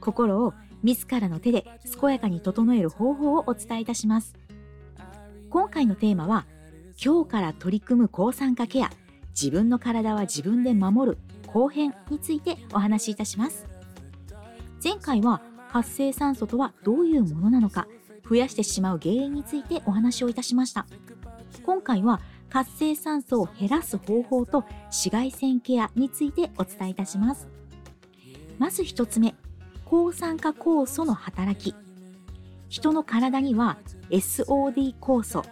[0.00, 1.66] 心を自らの手で
[2.00, 4.34] 健やかに整える方法をお伝えいたします。
[5.50, 6.46] 今回のテーマは
[7.02, 8.90] 今日から取り組む抗酸化ケア
[9.30, 13.66] 自分の体は自分で守る後編についてお話しいたします。
[14.82, 17.86] 前回は活性酸素とはどういうものなのか
[18.28, 20.86] 増やしてしまう原因についてお話をいたしました。
[21.64, 22.20] 今回は
[22.50, 27.48] 活性酸素を減らす方法と紫外線ケアについてお伝えいたします。
[28.58, 29.34] まず一つ目
[29.88, 31.74] 抗酸化酵素の働き。
[32.68, 33.78] 人の体には
[34.10, 35.42] SOD 酵素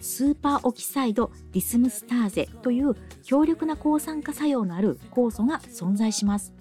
[0.00, 6.54] スーパーオキサイドディスムスターゼという強力な抗酸化作用のある酵素が存在します。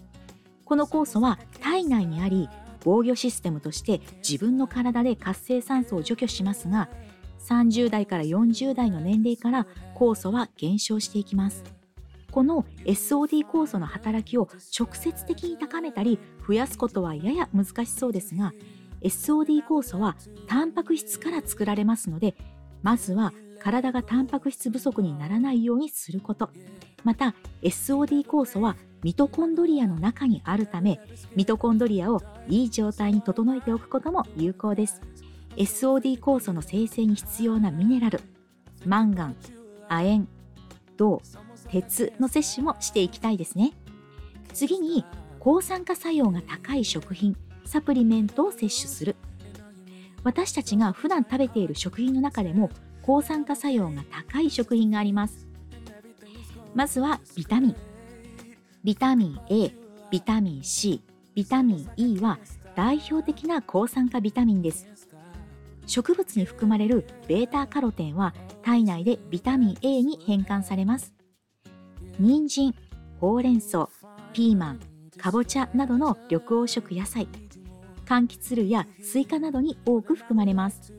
[0.66, 2.50] この酵素は体内にあり
[2.84, 6.90] 防御システムとして自分の体で活性酸素を除去しますが
[7.48, 11.64] 30代から40代の年齢から酵素は減少していきます。
[12.36, 18.52] この SOD 酵素の働きを直接的に高めたり増やすことはやや難しそうですが
[19.04, 22.36] SOD 酵素はタンパク質から作られますので
[22.84, 26.50] まずは体がタンパク質不足にならないようにすること。
[27.06, 31.00] また SOD 酵素はミトコンドリアの中にあるため
[31.38, 35.02] ミトコンドリアをいい状態に整えておくことも有効です。
[35.56, 38.20] SOD 酵素の生成に必要なミネラル
[38.86, 39.36] マンガン
[39.88, 40.28] 亜鉛
[40.98, 41.22] 銅
[41.70, 43.74] 鉄の摂取もしていきたいですね。
[44.54, 45.06] 次に
[45.40, 47.36] 抗酸化作用が高い食品
[47.66, 49.16] サプリメントを摂取する。
[50.24, 52.70] 私たちが普段食べている食品の中でも
[53.04, 55.48] 抗酸化作用が高い食品があります。
[56.74, 57.76] まずはビタミン。
[58.84, 59.72] ビタミン A
[60.12, 61.02] ビタミン C
[61.34, 62.40] ビタミン E は
[62.76, 64.88] 代表的な抗酸化ビタミンです。
[65.88, 71.15] 植物に含まれるベータカロテンは体内でビタミン A に変換されます。
[72.20, 72.74] 人参
[73.20, 73.90] ほうれん草
[74.32, 74.80] ピーマン
[75.18, 77.28] かぼちゃなどの緑黄色野菜
[78.06, 80.94] 柑橘類やスイカなどに多く含まれます。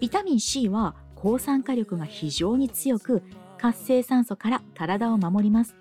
[0.00, 3.22] ビタミン C は抗酸化力が非常に強く
[3.58, 5.74] 活性酸素から体を守ります。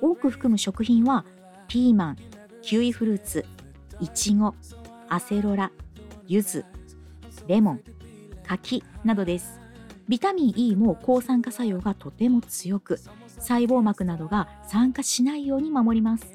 [0.00, 1.24] 多く含む食品は
[1.66, 2.16] ピーマン
[2.62, 3.46] キウイフルーツ
[4.00, 4.54] いちご
[5.08, 5.70] アセロラ
[6.26, 6.64] 柚子
[7.46, 7.80] レモン
[8.46, 9.63] 柿などです。
[10.08, 12.98] ビタミン E も抗酸化作用がとても強く
[13.38, 16.26] 細胞膜などが酸化しないように守ります。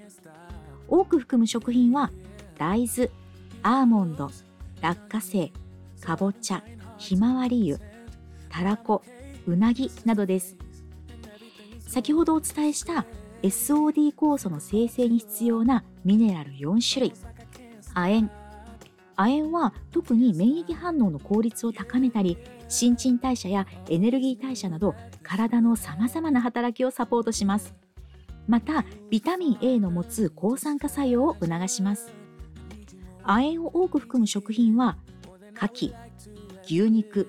[0.88, 2.12] 多く含む食品は
[2.58, 3.10] 大豆
[3.62, 4.32] アーモンド
[4.82, 5.52] 落花生
[6.02, 6.64] かぼちゃ
[6.98, 7.86] ひまわり油
[8.50, 9.04] たらこ
[9.48, 10.56] うなぎなどです。
[11.88, 13.06] 先ほどお伝えした
[13.42, 17.14] SOD 酵素の生成に必要なミネラル4種類
[17.94, 18.30] 亜鉛
[19.20, 22.38] 亜鉛は特に免疫反応の効率を高めたり
[22.70, 27.76] 新陳代謝やエネルギー代謝など体のさまざまな働きをサポートします。
[28.48, 32.14] またビタミン A の持つ抗酸化作用を促します。
[33.24, 34.98] 亜鉛を多く含む食品は
[35.54, 35.94] 牡蠣
[36.64, 37.28] 牛肉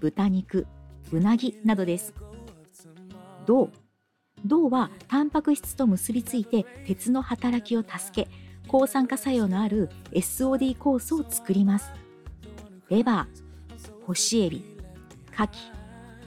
[0.00, 0.66] 豚肉
[1.12, 2.14] うなぎなどです。
[3.46, 3.70] 銅。
[4.44, 11.90] 銅はタンパク質と結びついて鉄の働きを助け抗酸化作用のある SOD 酵素を作ります。
[12.90, 14.62] レバー干しエビ
[15.32, 15.48] 牡蠣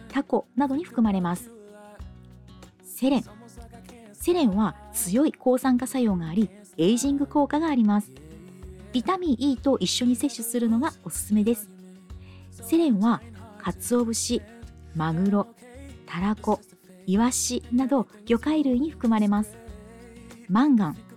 [0.09, 1.51] タコなどに含まれます。
[2.83, 3.23] セレン。
[4.13, 8.11] セレンは強い抗酸化作用がありエイジング効果があります。
[8.91, 11.69] ビタミン E と一緒に摂取するのがおすすめです。
[12.51, 13.21] セレンは
[13.59, 14.41] 鰹節
[14.95, 15.47] マグロ
[16.05, 16.59] タラコ
[17.05, 19.57] イワシなど魚介類に含まれます。
[20.49, 21.10] マンガン。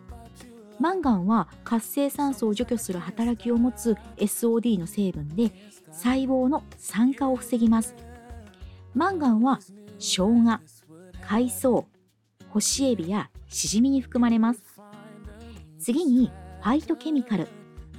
[0.81, 5.53] マンガンは活性酸素を除去する働きを持つ SOD の成分で
[5.93, 7.95] 細胞の酸化を防ぎます。
[8.95, 9.61] マンガンは
[9.99, 10.61] 生姜
[11.21, 11.87] 海藻
[12.51, 14.61] 干しエビやシジミに含まれます。
[15.79, 16.31] 次に
[16.63, 17.49] ファイトケミカル。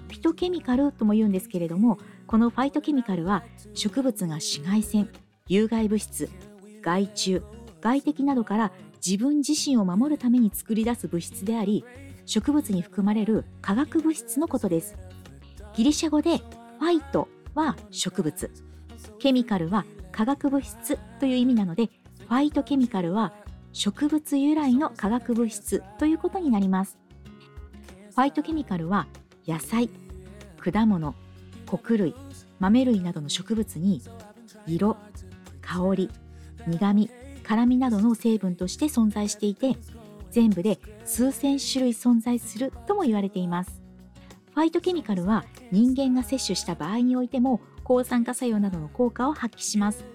[0.07, 1.97] フィトケミカルとも言うんですけれども
[2.27, 5.09] このファイトケミカルは植物が紫外線
[5.47, 6.29] 有害物質
[6.81, 7.41] 害虫
[7.81, 8.71] 外敵などから
[9.05, 11.85] 自分自身を守るために作り出す物質であり
[12.25, 14.97] 植物に含まれる化学物質のことです。
[15.75, 18.51] ギリシャ語でファイトは植物。
[19.19, 23.33] ケミカルは化学物質という意味なのでファイトケミカルは
[23.73, 26.97] 植物由来の化学物質ということになります。
[28.09, 29.05] ファイトケミカルは
[29.45, 29.89] 野菜
[30.57, 31.13] 果物
[31.67, 32.15] 穀類
[32.59, 34.01] 豆類などの植物に
[34.65, 34.97] 色
[35.61, 36.09] 香り
[36.65, 37.11] 苦味
[37.45, 39.77] 辛みなどの成分として存在していて
[40.31, 43.81] 全部で数千種類存在するとも言われています。
[44.53, 50.05] ファイトケミカルは人間が摂取した場合においても抗酸化作用などの効果を発揮します。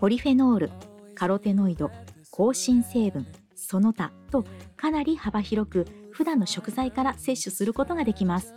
[0.00, 0.70] ポリフェノール
[1.14, 1.90] カロテノイド
[2.30, 4.44] 抗新成分その他と
[4.76, 8.54] かなり幅広く普段の食材から摂取することができます。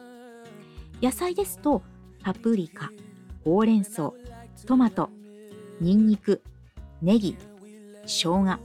[1.01, 1.81] 野菜ですと
[2.23, 2.91] パプリカ
[3.43, 4.13] ほうれん草
[4.67, 5.09] トマト
[5.79, 6.43] ニンニク
[7.01, 7.35] ネギ
[8.11, 8.59] 生姜。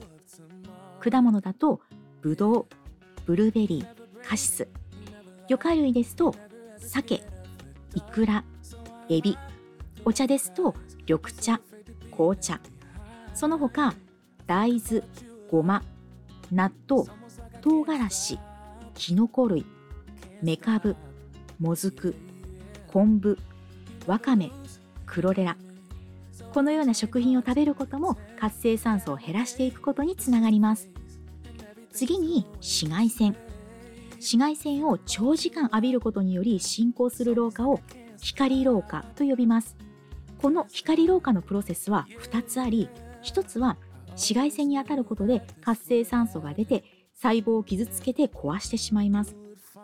[0.99, 1.81] 果物だと
[2.21, 2.67] ブドウ
[3.27, 4.69] ブルーベリーカシス。
[5.49, 6.35] 魚介類ですと
[6.79, 7.23] 鮭
[7.95, 8.45] イクラ
[9.09, 9.39] エビ。
[10.05, 10.75] お茶ですと
[11.09, 11.61] 緑茶
[12.11, 12.61] 紅茶。
[13.35, 13.95] その他
[14.49, 15.05] 大豆
[15.49, 15.85] ごま
[16.51, 17.05] 納豆
[17.61, 18.39] 唐辛子
[18.95, 19.65] きのこ類。
[20.43, 20.97] めかぶ
[21.61, 22.17] もずく
[22.89, 23.39] 昆布
[24.09, 24.51] わかめ
[25.07, 25.57] クロレラ。
[26.53, 30.91] このような食品を食べることも活性酸素を減らしていくことにつながります。
[31.91, 33.37] 次に紫外線。
[34.13, 37.81] 紫外線を長時間浴びることにより進行する老化を
[38.21, 39.77] 光老化と呼びます。
[40.41, 42.89] この光老化のプロセスは2つあり
[43.25, 43.79] 1つは
[44.11, 46.85] 紫外線に当たることで活性酸素が出て
[47.15, 49.37] 細胞を傷つけて壊してしまいます。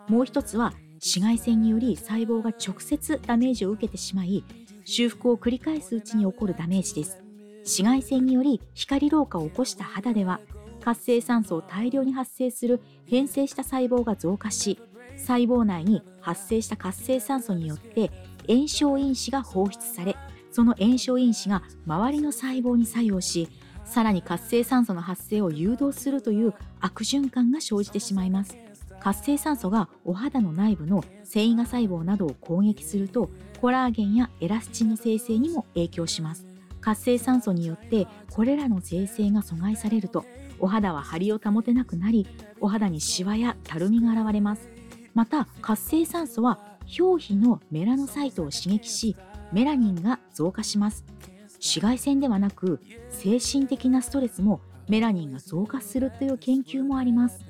[0.07, 4.43] もう1つは紫外線により細胞が直接ダメージを受けてしまい
[4.85, 7.22] 修復を繰り返すうちに起こるダメージです。
[7.63, 10.39] 紫外線により光老化を起こした肌では
[10.83, 14.79] 活性酸素を大量に発生する変性した細胞が増加し
[15.17, 18.11] 細胞内に発生した活性酸素によって
[18.47, 20.15] 炎症因子が放出され
[20.51, 23.49] その炎症因子が周りの細胞に作用し
[23.85, 28.57] さらに活性酸素の発生を誘導するという悪循環が生じてしまいます。
[28.99, 33.29] 活性酸素がお肌の内部の繊維が細胞などを攻撃すると
[33.59, 36.52] コラーゲンやエラスチンの生成にも影響します。
[36.83, 40.25] 活性酸素によってこれらの生成が阻害されると
[40.59, 42.27] お肌は張りを保てなくなり
[42.59, 44.69] お肌にシワやたるみが現れます。
[45.13, 46.59] また活性酸素は
[46.99, 49.15] 表皮のメラノサイトを刺激し
[49.53, 51.05] メラニンが増加します。
[51.53, 54.59] 紫外線ではなく精神的なストレスも
[54.89, 57.45] メラニンが増加するという研究もあります。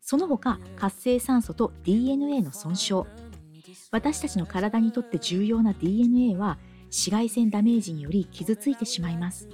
[0.00, 3.02] その他活性酸素と DNA の損傷。
[3.92, 6.58] 私たちの体にとって重要な DNA は
[6.92, 9.48] 紫外線ダメージにより傷ついてしまいます。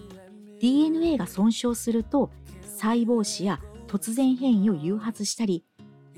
[0.60, 2.30] DNA が損傷すると
[2.62, 5.64] 細胞死や突然変異を誘発したり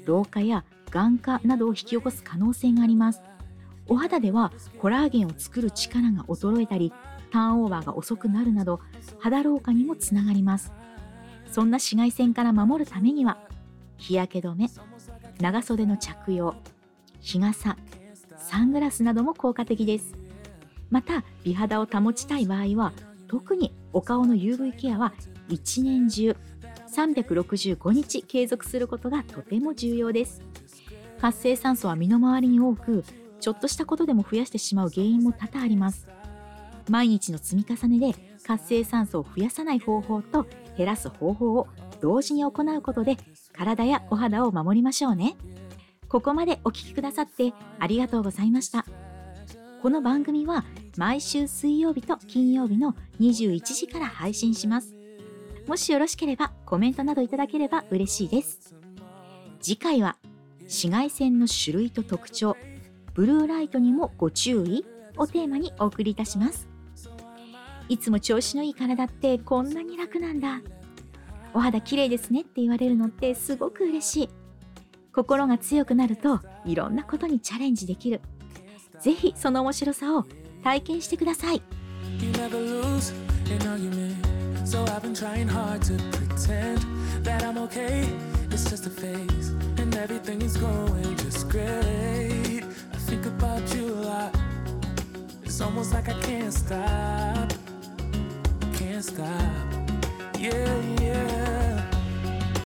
[0.06, 3.20] 老化や眼化などを引き起こす可能性があります。
[3.87, 6.93] お肌ではコラーゲンを作る力が衰えたり
[7.31, 8.81] ターンオーバーが遅くなるなど
[9.19, 10.73] 肌老化にもつながります。
[11.52, 13.38] そんな紫外線から守るためには
[13.99, 14.70] 日焼け止め
[15.38, 16.55] 長袖の着用
[17.20, 17.76] 日傘
[18.38, 20.19] サングラスなども効果的です。
[20.90, 22.92] また美肌を保ちたい場合は
[23.28, 25.12] 特にお顔の UV ケアは
[25.48, 26.37] 一年中
[26.94, 30.42] 365日継続することがとても重要です。
[31.20, 33.04] 活性酸素は身の回りに多く
[33.40, 36.08] ちょっとしたことでも増やしてしまう原因も多々あります。
[36.88, 40.46] 毎日の積み重ねで活性酸素を増やさない方法と
[40.76, 41.69] 減らす方法を
[42.00, 43.16] 同時に行うことで
[43.52, 45.37] 体やお肌を守りましょうね。
[46.08, 48.85] ここまでお聴きくださってありがとうございました。
[49.80, 50.66] この番組は
[50.99, 54.94] 毎週水曜日と金曜日の21時から配信します。
[55.66, 58.75] もしよろしければコメントなどいただければ嬉しいです。
[59.58, 60.18] 次回は
[60.64, 62.58] 紫外線の種類と特徴
[63.14, 64.84] ブルーライトにもご注意
[65.16, 66.68] をテーマにお送りいたします。
[67.88, 70.60] いつも調子のいい体ってこんなに楽なんだ。
[71.54, 74.28] お肌綺麗ですねって言われるのってすごく嬉しい。
[75.14, 78.20] 心が強くなるといろんなことにチャレンジできる。
[79.00, 80.25] ぜひその面白さを
[80.62, 81.62] 体験してください
[84.71, 86.85] So I've been trying hard to pretend
[87.25, 88.07] that I'm okay.
[88.52, 92.62] It's just a phase, and everything is going just great.
[92.92, 94.35] I think about you a lot.
[95.42, 97.52] It's almost like I can't stop.
[98.75, 99.28] Can't stop.
[100.38, 101.60] Yeah, yeah.